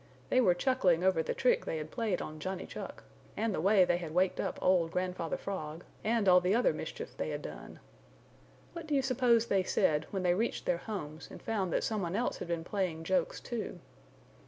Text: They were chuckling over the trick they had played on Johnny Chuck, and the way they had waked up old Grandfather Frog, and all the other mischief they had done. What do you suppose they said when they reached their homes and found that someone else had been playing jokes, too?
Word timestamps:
They 0.31 0.41
were 0.41 0.55
chuckling 0.55 1.03
over 1.03 1.21
the 1.21 1.35
trick 1.35 1.63
they 1.65 1.77
had 1.77 1.91
played 1.91 2.23
on 2.23 2.39
Johnny 2.39 2.65
Chuck, 2.65 3.03
and 3.37 3.53
the 3.53 3.61
way 3.61 3.85
they 3.85 3.97
had 3.97 4.15
waked 4.15 4.39
up 4.39 4.57
old 4.59 4.89
Grandfather 4.89 5.37
Frog, 5.37 5.83
and 6.03 6.27
all 6.27 6.41
the 6.41 6.55
other 6.55 6.73
mischief 6.73 7.15
they 7.15 7.29
had 7.29 7.43
done. 7.43 7.79
What 8.73 8.87
do 8.87 8.95
you 8.95 9.03
suppose 9.03 9.45
they 9.45 9.61
said 9.61 10.07
when 10.09 10.23
they 10.23 10.33
reached 10.33 10.65
their 10.65 10.79
homes 10.79 11.27
and 11.29 11.39
found 11.39 11.71
that 11.73 11.83
someone 11.83 12.15
else 12.15 12.37
had 12.37 12.47
been 12.47 12.63
playing 12.63 13.03
jokes, 13.03 13.39
too? 13.39 13.79